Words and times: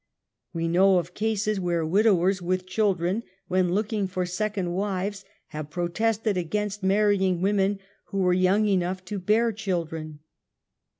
We 0.51 0.67
know 0.67 0.97
of 0.97 1.13
cases 1.13 1.59
where 1.59 1.85
widowers 1.85 2.41
with 2.41 2.65
children 2.65 3.17
^ 3.21 3.23
when 3.47 3.71
looking 3.71 4.07
for 4.07 4.25
second 4.25 4.71
wives, 4.73 5.23
have 5.49 5.69
protested 5.69 6.37
"^j 6.37 6.39
against 6.39 6.81
marrying 6.81 7.39
women 7.39 7.77
w^ho 8.11 8.17
were 8.17 8.33
young 8.33 8.65
enough 8.65 9.03
\o 9.13 9.19
bear 9.19 9.51
children. 9.51 10.21